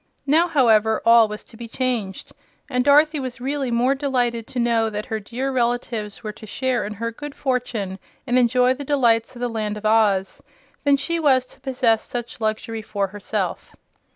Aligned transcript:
Now, 0.25 0.47
however, 0.47 0.99
all 1.05 1.27
was 1.27 1.43
to 1.43 1.55
be 1.55 1.67
changed, 1.67 2.31
and 2.67 2.83
Dorothy 2.83 3.19
was 3.19 3.39
really 3.39 3.69
more 3.69 3.93
delighted 3.93 4.47
to 4.47 4.57
know 4.59 4.89
that 4.89 5.05
her 5.05 5.19
dear 5.19 5.51
relatives 5.51 6.23
were 6.23 6.31
to 6.31 6.47
share 6.47 6.83
in 6.87 6.93
her 6.95 7.11
good 7.11 7.35
fortune 7.35 7.99
and 8.25 8.39
enjoy 8.39 8.73
the 8.73 8.83
delights 8.83 9.35
of 9.35 9.41
the 9.41 9.47
Land 9.47 9.77
of 9.77 9.85
Oz, 9.85 10.41
than 10.85 10.97
she 10.97 11.19
was 11.19 11.45
to 11.45 11.59
possess 11.59 12.01
such 12.01 12.41
luxury 12.41 12.81
for 12.81 13.09
herself. 13.09 13.75